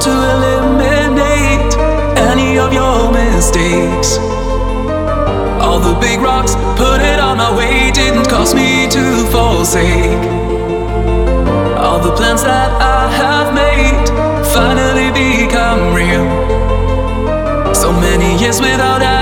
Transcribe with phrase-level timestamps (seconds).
[0.00, 1.74] to eliminate
[2.30, 4.18] any of your mistakes.
[5.60, 10.22] All the big rocks put it on my way didn't cause me to forsake.
[11.84, 14.08] All the plans that I have made
[14.54, 16.26] finally become real.
[17.74, 19.17] So many years without.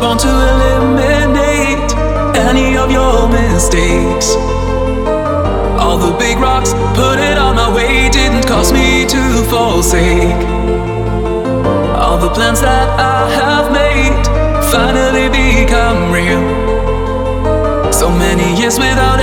[0.00, 1.90] Born to eliminate
[2.48, 4.36] any of your mistakes.
[5.82, 10.42] All the big rocks put it on my way didn't cause me to forsake.
[12.02, 14.24] All the plans that I have made
[14.70, 16.42] finally become real.
[17.92, 19.20] So many years without